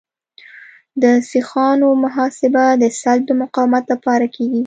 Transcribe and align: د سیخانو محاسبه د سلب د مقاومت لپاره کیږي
د 1.01 1.03
سیخانو 1.31 1.89
محاسبه 2.03 2.65
د 2.81 2.83
سلب 3.01 3.23
د 3.27 3.31
مقاومت 3.41 3.83
لپاره 3.93 4.25
کیږي 4.35 4.59